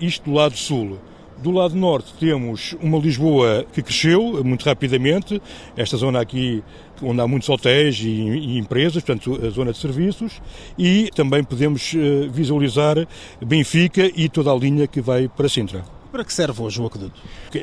[0.00, 0.98] Isto do lado sul.
[1.42, 5.40] Do lado norte temos uma Lisboa que cresceu muito rapidamente,
[5.76, 6.64] esta zona aqui
[7.02, 10.40] onde há muitos hotéis e, e empresas, portanto a zona de serviços,
[10.78, 13.06] e também podemos eh, visualizar
[13.44, 15.95] Benfica e toda a linha que vai para Sintra.
[16.10, 17.20] Para que serve hoje o aqueduto?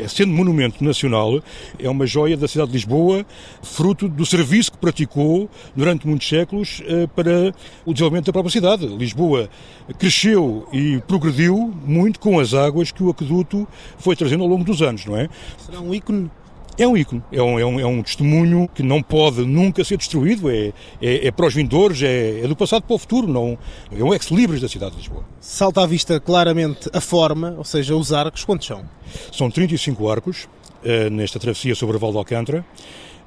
[0.08, 1.42] Sendo monumento nacional,
[1.80, 3.26] é uma joia da cidade de Lisboa,
[3.62, 7.54] fruto do serviço que praticou durante muitos séculos eh, para
[7.86, 8.86] o desenvolvimento da própria cidade.
[8.86, 9.50] Lisboa
[9.98, 14.82] cresceu e progrediu muito com as águas que o aqueduto foi trazendo ao longo dos
[14.82, 15.30] anos, não é?
[15.58, 16.30] Será um ícone
[16.78, 19.98] é um ícone, é um, é um, é um testemunho que não pode nunca ser
[19.98, 23.58] destruído, é, é, é para os vindores, é, é, do passado para o futuro, não,
[23.92, 25.24] é um ex-libris da cidade de Lisboa.
[25.40, 28.84] Salta à vista claramente a forma, ou seja, os arcos, quantos são?
[29.32, 30.48] São 35 arcos
[30.84, 32.66] uh, nesta travessia sobre a Val de Alcântara,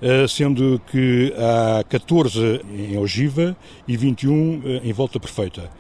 [0.03, 3.57] uh, sendo que há 14 em ogiva
[3.87, 5.71] e 21 uh, eh, em volta perfeita.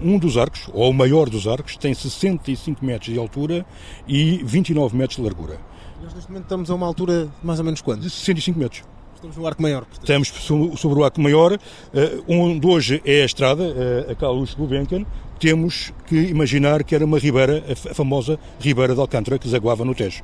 [0.00, 3.66] Um dos arcos, ou o maior dos arcos, tem 65 metros de altura
[4.06, 5.58] e 29 metros de largura.
[6.02, 8.02] Nós neste momento estamos a uma altura de mais ou menos quanto?
[8.02, 8.82] De 65 metros.
[9.14, 9.84] Estamos no arco maior.
[9.84, 10.02] Portanto.
[10.02, 11.58] Estamos sobre o arco maior,
[11.92, 15.04] eh, onde hoje é a estrada, eh, a Carlos Gulbenkian.
[15.40, 19.92] Temos que imaginar que era uma ribeira, a famosa ribeira de Alcântara, que desaguava no
[19.94, 20.22] Tejo.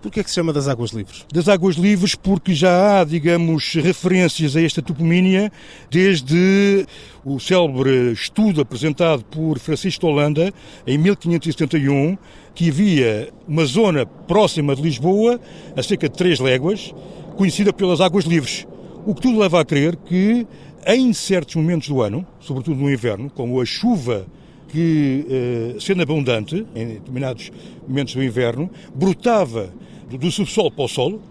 [0.00, 1.26] Porquê é que se chama das águas livres?
[1.32, 5.50] Das águas livres porque já há, digamos, referências a esta topomínia
[5.90, 6.86] desde
[7.24, 10.52] o célebre estudo apresentado por Francisco Holanda
[10.86, 12.16] em 1571,
[12.54, 15.40] que havia uma zona próxima de Lisboa,
[15.76, 16.94] a cerca de três léguas,
[17.36, 18.66] conhecida pelas águas livres.
[19.04, 20.46] O que tudo leva a crer que
[20.86, 24.26] em certos momentos do ano, sobretudo no inverno, com a chuva
[24.68, 27.50] que, eh, sendo abundante em determinados
[27.86, 29.72] momentos do inverno, brotava
[30.10, 31.22] do, subsolo para o solo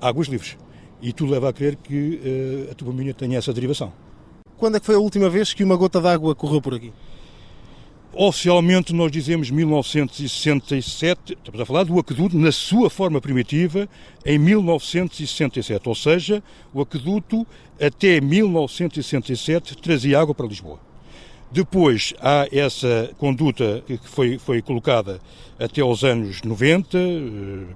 [0.00, 0.56] águas livres.
[1.00, 3.92] E tudo leva a crer que eh, a tubamina tenha essa derivação.
[4.56, 6.92] Quando é que foi a última vez que uma gota d'água correu por aqui?
[8.18, 13.86] Oficialmente nós dizemos 1967, estamos a falar do aqueduto na sua forma primitiva
[14.24, 17.46] em 1967, ou seja, o aqueduto
[17.78, 20.80] até 1967 trazia água para Lisboa.
[21.50, 25.20] Depois há essa conduta que foi, foi colocada
[25.58, 27.00] até aos anos 90, eh,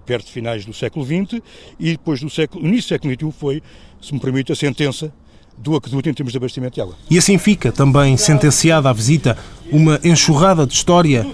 [0.05, 1.41] perto de finais do século XX,
[1.79, 3.63] e depois do século, início do século XXI foi,
[4.01, 5.13] se me permite, a sentença
[5.57, 6.95] do aqueduto em termos de abastecimento de água.
[7.09, 9.37] E assim fica também sentenciada à visita
[9.71, 11.27] uma enxurrada de história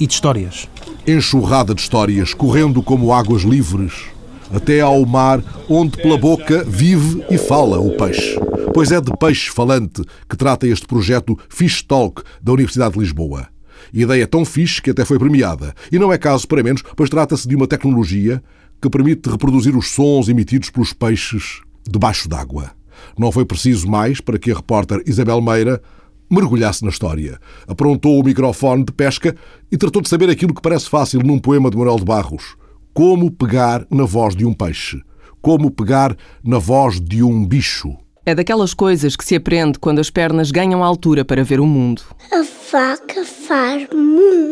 [0.00, 0.68] e de histórias.
[1.06, 4.11] Enxurrada de histórias correndo como águas livres
[4.52, 8.38] até ao mar onde pela boca vive e fala o peixe
[8.72, 13.48] pois é de peixe falante que trata este projeto Fish Talk da Universidade de Lisboa.
[13.92, 15.74] Ideia tão fixe que até foi premiada.
[15.90, 18.42] E não é caso para menos, pois trata-se de uma tecnologia
[18.80, 22.70] que permite reproduzir os sons emitidos pelos peixes debaixo d'água.
[23.18, 25.82] Não foi preciso mais para que a repórter Isabel Meira
[26.30, 27.38] mergulhasse na história.
[27.66, 29.36] Aprontou o microfone de pesca
[29.70, 32.56] e tratou de saber aquilo que parece fácil num poema de Manuel de Barros.
[32.94, 35.00] Como pegar na voz de um peixe.
[35.40, 37.96] Como pegar na voz de um bicho.
[38.26, 42.02] É daquelas coisas que se aprende quando as pernas ganham altura para ver o mundo.
[42.30, 43.98] A vaca faz mu,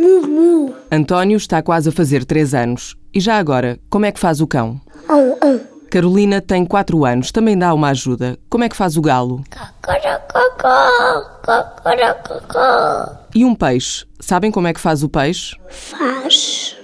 [0.01, 0.75] mu, mu.
[0.91, 2.97] António está quase a fazer três anos.
[3.13, 4.81] E já agora, como é que faz o cão?
[5.09, 5.61] Um, um.
[5.91, 8.39] Carolina tem quatro anos, também dá uma ajuda.
[8.49, 9.45] Como é que faz o galo?
[13.35, 14.07] E um peixe?
[14.19, 15.57] Sabem como é que faz o peixe?
[15.69, 16.80] Faz.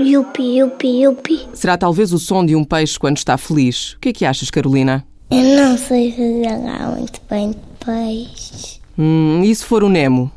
[0.00, 1.40] Yupi, yupi, yupi.
[1.52, 3.92] Será talvez o som de um peixe quando está feliz.
[3.92, 5.06] O que é que achas, Carolina?
[5.30, 8.80] Eu não sei jogar muito bem de peixe.
[8.98, 10.32] Hum, e se for o Nemo?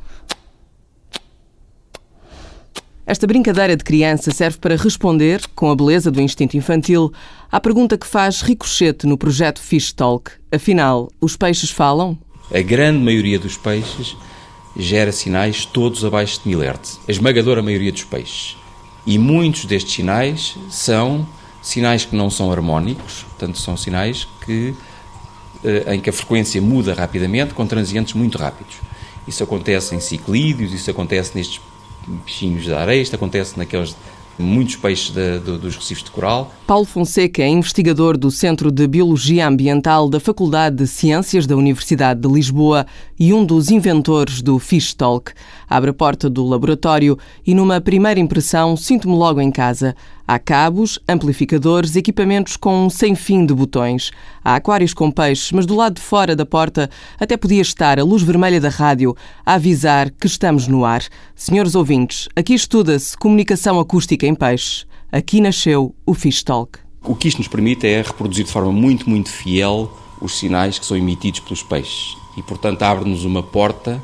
[3.05, 7.11] Esta brincadeira de criança serve para responder, com a beleza do instinto infantil,
[7.51, 10.31] à pergunta que faz ricochete no projeto Fish Talk.
[10.51, 12.17] Afinal, os peixes falam?
[12.53, 14.15] A grande maioria dos peixes
[14.77, 16.99] gera sinais todos abaixo de 1000 Hz.
[17.07, 18.62] A esmagadora maioria dos peixes.
[19.05, 21.27] E muitos destes sinais são
[21.61, 24.73] sinais que não são harmónicos, portanto, são sinais que,
[25.63, 28.75] eh, em que a frequência muda rapidamente, com transientes muito rápidos.
[29.27, 31.61] Isso acontece em ciclídeos, isso acontece nestes
[32.05, 33.95] bichinhos da areia, isto acontece naqueles
[34.37, 36.53] muitos peixes de, de, dos recifes de coral.
[36.65, 42.21] Paulo Fonseca é investigador do Centro de Biologia Ambiental da Faculdade de Ciências da Universidade
[42.21, 42.85] de Lisboa
[43.19, 45.31] e um dos inventores do Fish Talk.
[45.69, 49.95] Abre a porta do laboratório e, numa primeira impressão, sinto-me logo em casa.
[50.25, 54.09] Há cabos, amplificadores, equipamentos com um sem fim de botões.
[54.43, 58.03] Há aquários com peixes, mas do lado de fora da porta até podia estar a
[58.03, 61.03] luz vermelha da rádio a avisar que estamos no ar.
[61.35, 64.85] Senhores ouvintes, aqui estuda-se comunicação acústica em peixes.
[65.11, 66.79] Aqui nasceu o Fish Talk.
[67.03, 70.85] O que isto nos permite é reproduzir de forma muito, muito fiel os sinais que
[70.85, 72.15] são emitidos pelos peixes.
[72.37, 74.01] E, portanto, abre-nos uma porta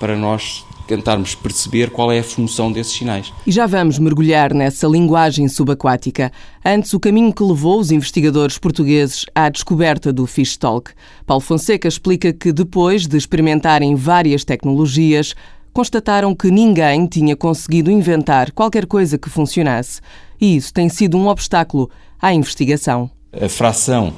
[0.00, 3.32] para nós tentarmos perceber qual é a função desses sinais.
[3.46, 6.32] E já vamos mergulhar nessa linguagem subaquática.
[6.64, 10.90] Antes, o caminho que levou os investigadores portugueses à descoberta do Fish Talk.
[11.26, 15.34] Paulo Fonseca explica que depois de experimentarem várias tecnologias,
[15.72, 20.00] constataram que ninguém tinha conseguido inventar qualquer coisa que funcionasse.
[20.40, 23.10] E isso tem sido um obstáculo à investigação.
[23.32, 24.12] A fração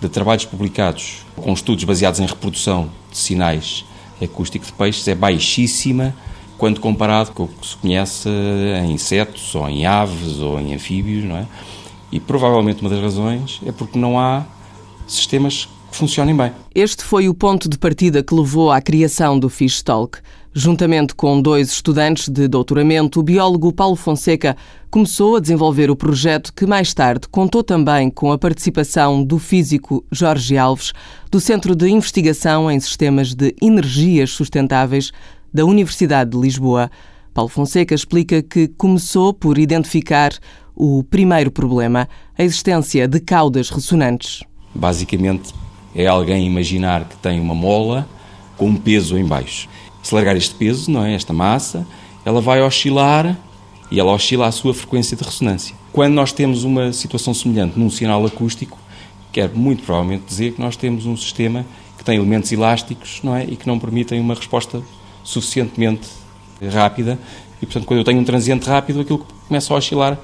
[0.00, 3.85] de trabalhos publicados com estudos baseados em reprodução de sinais
[4.22, 6.14] acústicos de peixes é baixíssima
[6.58, 8.28] quando comparado com o que se conhece
[8.82, 11.46] em insetos, ou em aves, ou em anfíbios, não é?
[12.10, 14.44] E provavelmente uma das razões é porque não há
[15.06, 16.52] sistemas que funcionem bem.
[16.74, 20.18] Este foi o ponto de partida que levou à criação do Fish Talk.
[20.58, 24.56] Juntamente com dois estudantes de doutoramento, o biólogo Paulo Fonseca
[24.90, 30.02] começou a desenvolver o projeto que mais tarde contou também com a participação do físico
[30.10, 30.94] Jorge Alves,
[31.30, 35.12] do Centro de Investigação em Sistemas de Energias Sustentáveis
[35.52, 36.90] da Universidade de Lisboa.
[37.34, 40.32] Paulo Fonseca explica que começou por identificar
[40.74, 44.42] o primeiro problema, a existência de caudas ressonantes.
[44.74, 45.52] Basicamente,
[45.94, 48.08] é alguém imaginar que tem uma mola
[48.56, 49.68] com um peso em baixo
[50.06, 51.14] se largar este peso, não é?
[51.14, 51.84] esta massa,
[52.24, 53.36] ela vai oscilar
[53.90, 55.74] e ela oscila a sua frequência de ressonância.
[55.92, 58.78] Quando nós temos uma situação semelhante num sinal acústico,
[59.32, 61.66] quer muito provavelmente dizer que nós temos um sistema
[61.98, 63.42] que tem elementos elásticos não é?
[63.46, 64.80] e que não permitem uma resposta
[65.24, 66.08] suficientemente
[66.72, 67.18] rápida.
[67.60, 70.16] E, portanto, quando eu tenho um transiente rápido, aquilo começa a oscilar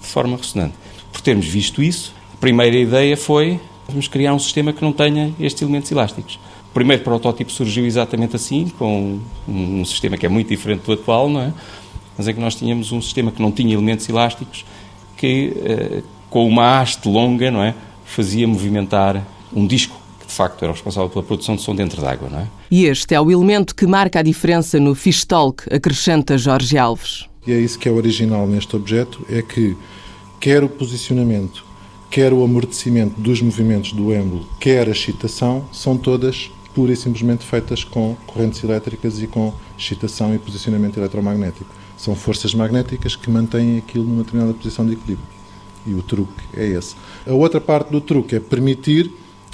[0.00, 0.74] de forma ressonante.
[1.12, 5.32] Por termos visto isso, a primeira ideia foi vamos criar um sistema que não tenha
[5.38, 6.40] estes elementos elásticos.
[6.78, 10.92] O primeiro protótipo surgiu exatamente assim, com um, um sistema que é muito diferente do
[10.92, 11.52] atual, não é?
[12.16, 14.64] Mas é que nós tínhamos um sistema que não tinha elementos elásticos,
[15.16, 17.74] que uh, com uma haste longa, não é?
[18.04, 22.28] Fazia movimentar um disco que de facto era responsável pela produção de som dentro d'água,
[22.30, 22.46] não é?
[22.70, 27.28] E este é o elemento que marca a diferença no Fish Talk, acrescenta Jorge Alves.
[27.44, 29.76] E é isso que é original neste objeto, é que
[30.38, 31.64] quer o posicionamento,
[32.08, 37.44] quer o amortecimento dos movimentos do êmbolo, quer a excitação, são todas pura e simplesmente
[37.44, 41.66] feitas com correntes elétricas e com excitação e posicionamento eletromagnético.
[41.96, 45.26] São forças magnéticas que mantêm aquilo numa determinada posição de equilíbrio.
[45.84, 46.94] E o truque é esse.
[47.26, 49.10] A outra parte do truque é permitir,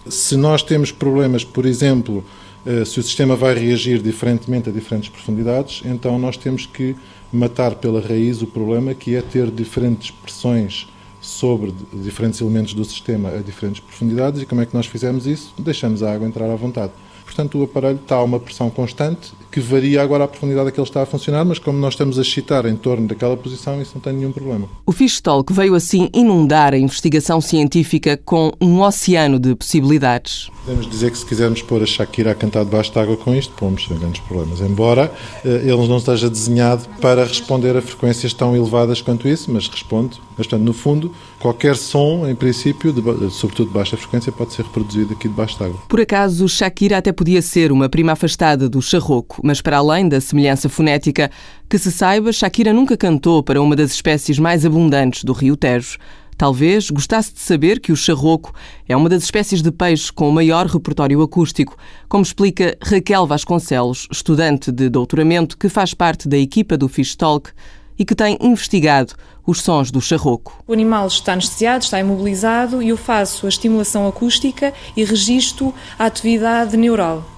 [0.06, 2.22] se nós temos problemas, por exemplo,
[2.66, 6.94] eh, se o sistema vai reagir diferentemente a diferentes profundidades, então nós temos que
[7.32, 10.86] matar pela raiz o problema que é ter diferentes pressões
[11.22, 15.54] sobre diferentes elementos do sistema a diferentes profundidades e como é que nós fizemos isso?
[15.58, 16.92] Deixamos a água entrar à vontade.
[17.34, 20.80] Portanto, o aparelho está a uma pressão constante que varia agora a profundidade a que
[20.80, 23.92] ele está a funcionar, mas como nós estamos a excitar em torno daquela posição, isso
[23.94, 24.68] não tem nenhum problema.
[24.84, 30.50] O Fish Talk veio assim inundar a investigação científica com um oceano de possibilidades.
[30.64, 33.54] Podemos dizer que se quisermos pôr a Shakira a cantar debaixo de água com isto,
[33.54, 34.60] pomos sem grandes problemas.
[34.60, 35.12] Embora
[35.44, 40.20] eh, ele não esteja desenhado para responder a frequências tão elevadas quanto isso, mas responde.
[40.36, 44.62] Mas, portanto, no fundo, qualquer som, em princípio, de, sobretudo de baixa frequência, pode ser
[44.62, 45.78] reproduzido aqui debaixo de água.
[45.88, 50.22] Por acaso, Shakira até podia ser uma prima afastada do charroco, mas para além da
[50.22, 51.30] semelhança fonética,
[51.68, 55.98] que se saiba, Shakira nunca cantou para uma das espécies mais abundantes do rio Tejo.
[56.36, 58.54] Talvez gostasse de saber que o charroco
[58.88, 61.76] é uma das espécies de peixe com o maior repertório acústico,
[62.08, 67.50] como explica Raquel Vasconcelos, estudante de doutoramento que faz parte da equipa do Fish Talk
[67.98, 69.12] e que tem investigado
[69.46, 70.64] os sons do charroco.
[70.66, 76.06] O animal está anestesiado, está imobilizado e eu faço a estimulação acústica e registro a
[76.06, 77.33] atividade neural.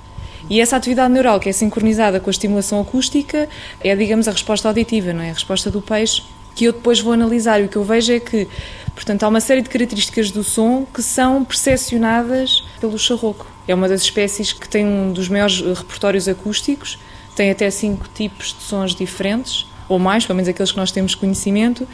[0.48, 3.48] E essa atividade neural que é sincronizada com a estimulação acústica
[3.80, 5.30] é, digamos, a resposta auditiva, não é?
[5.30, 6.22] A resposta do peixe
[6.56, 7.60] que eu depois vou analisar.
[7.60, 8.48] E o que eu vejo é que,
[8.94, 13.46] portanto, há uma série de características do som que são percepcionadas pelo charroco.
[13.68, 16.98] É uma das espécies que tem um dos maiores repertórios acústicos,
[17.36, 21.14] tem até cinco tipos de sons diferentes, ou mais, pelo menos aqueles que nós temos
[21.14, 21.86] conhecimento,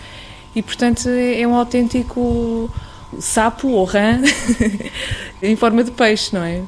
[0.55, 2.71] e, portanto, é um autêntico
[3.19, 4.21] sapo ou rã
[5.43, 6.63] em forma de peixe, não é?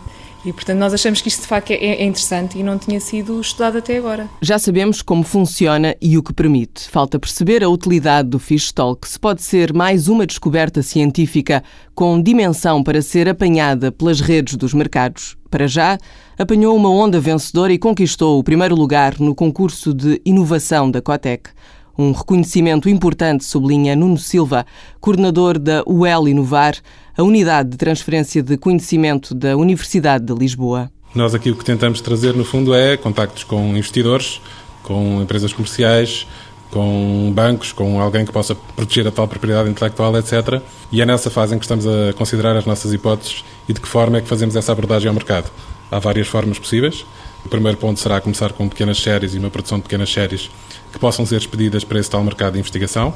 [0.44, 3.40] E, portanto, nós achamos que isto de facto é, é, interessante e não tinha sido
[3.40, 4.28] estudado até agora.
[4.42, 6.88] Já sabemos como funciona e o que permite.
[6.90, 11.62] Falta perceber a utilidade do Fish Talk, se pode ser mais uma descoberta científica
[11.94, 15.36] com dimensão para ser apanhada pelas redes dos mercados.
[15.50, 15.98] Para já,
[16.38, 21.50] apanhou uma onda vencedora e conquistou o primeiro lugar no concurso de inovação da Cotec.
[21.96, 24.66] Um reconhecimento importante, sublinha Nuno Silva,
[25.00, 26.74] coordenador da UEL Inovar,
[27.16, 30.90] a unidade de transferência de conhecimento da Universidade de Lisboa.
[31.14, 34.40] Nós aqui o que tentamos trazer, no fundo, é contactos com investidores,
[34.82, 36.26] com empresas comerciais,
[36.74, 40.60] com bancos, com alguém que possa proteger a tal propriedade intelectual, etc.
[40.90, 43.86] E é nessa fase em que estamos a considerar as nossas hipóteses e de que
[43.86, 45.48] forma é que fazemos essa abordagem ao mercado.
[45.88, 47.06] Há várias formas possíveis.
[47.44, 50.50] O primeiro ponto será começar com pequenas séries e uma produção de pequenas séries
[50.94, 53.12] que possam ser expedidas para esse tal mercado de investigação.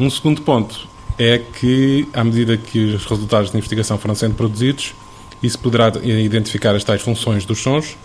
[0.00, 0.88] Um segundo ponto
[1.18, 4.94] é que, à medida que os resultados de investigação foram sendo produzidos,
[5.42, 7.96] isso poderá identificar as tais funções dos sons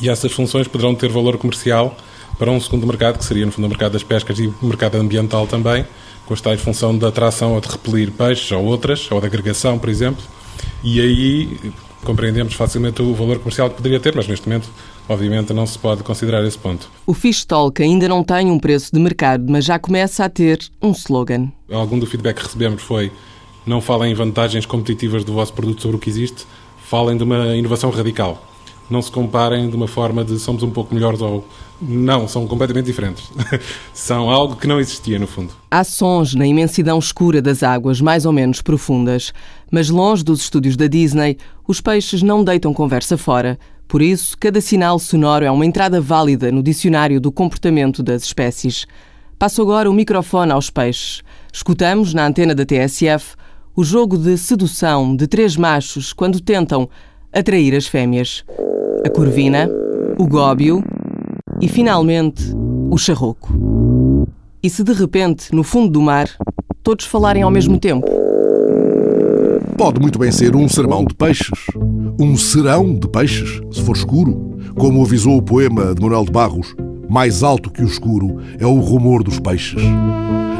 [0.00, 1.96] e essas funções poderão ter valor comercial
[2.38, 4.96] para um segundo mercado, que seria, no fundo, o mercado das pescas e o mercado
[4.96, 5.84] ambiental também,
[6.24, 9.78] com as tais função da atração ou de repelir peixes ou outras, ou da agregação,
[9.78, 10.22] por exemplo.
[10.82, 11.72] E aí
[12.04, 14.68] compreendemos facilmente o valor comercial que poderia ter, mas neste momento,
[15.08, 16.90] obviamente, não se pode considerar esse ponto.
[17.06, 20.58] O Fish Talk ainda não tem um preço de mercado, mas já começa a ter
[20.80, 21.50] um slogan.
[21.70, 23.10] Algum do feedback que recebemos foi
[23.66, 26.46] não falem em vantagens competitivas do vosso produto sobre o que existe,
[26.84, 28.52] falem de uma inovação radical
[28.92, 31.44] não se comparem de uma forma de somos um pouco melhores ou.
[31.80, 33.28] Não, são completamente diferentes.
[33.92, 35.52] são algo que não existia, no fundo.
[35.68, 39.32] Há sons na imensidão escura das águas, mais ou menos profundas.
[39.68, 43.58] Mas longe dos estúdios da Disney, os peixes não deitam conversa fora.
[43.86, 48.86] Por isso, cada sinal sonoro é uma entrada válida no dicionário do comportamento das espécies.
[49.38, 51.22] Passo agora o microfone aos peixes.
[51.52, 53.36] Escutamos, na antena da TSF,
[53.76, 56.88] o jogo de sedução de três machos quando tentam
[57.32, 58.44] atrair as fêmeas
[59.04, 59.68] a corvina,
[60.18, 60.82] o góbio
[61.60, 62.44] e, finalmente,
[62.90, 63.52] o charroco.
[64.62, 66.28] E se de repente, no fundo do mar,
[66.82, 68.21] todos falarem ao mesmo tempo?
[69.76, 71.66] Pode muito bem ser um sermão de peixes.
[72.20, 74.58] Um serão de peixes, se for escuro.
[74.76, 76.74] Como avisou o poema de Manuel de Barros,
[77.08, 79.82] mais alto que o escuro é o rumor dos peixes.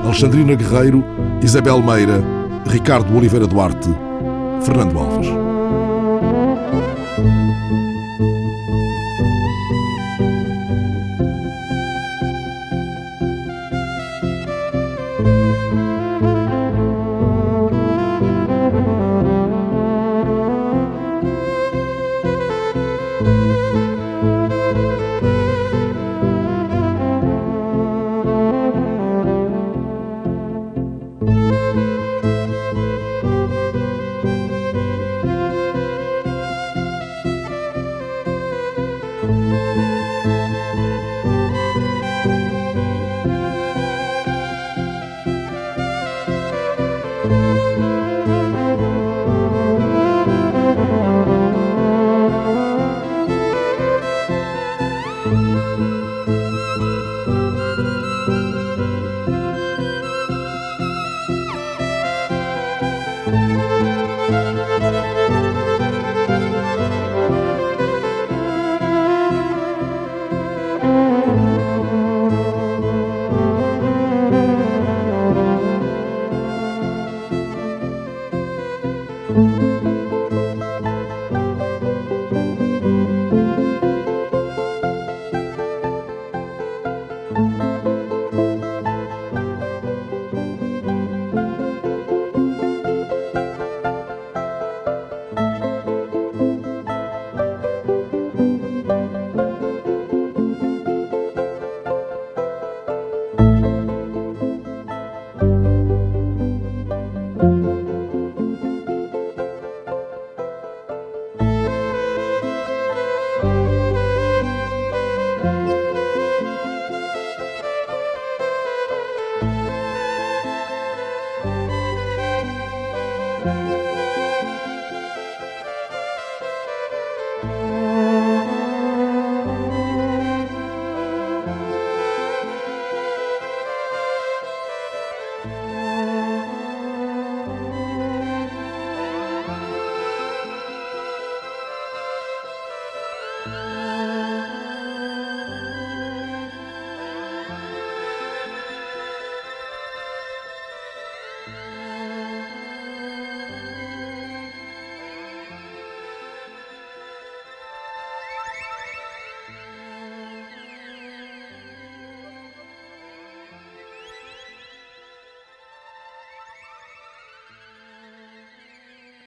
[0.05, 1.05] Alexandrina Guerreiro,
[1.43, 2.23] Isabel Meira,
[2.67, 3.89] Ricardo Oliveira Duarte,
[4.63, 5.52] Fernando Alves.